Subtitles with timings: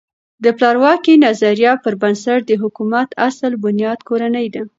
[0.43, 4.61] د پلار واکۍ نظریه پر بنسټ د حکومت اصل بنیاد کورنۍ ده.